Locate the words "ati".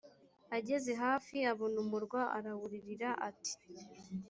3.29-3.55